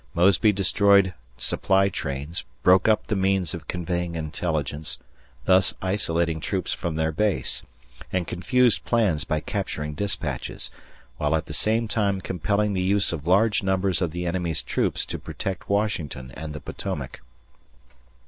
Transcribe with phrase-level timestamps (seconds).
[0.15, 4.97] Mosby destroyed supply trains, broke up the means of conveying intelligence,
[5.45, 7.61] thus isolating troops from their base,
[8.11, 10.71] and confused plans by capturing dispatches,
[11.17, 15.05] while at the same time compelling the use of large numbers of the enemy's troops
[15.05, 17.21] to protect Washington and the Potomac.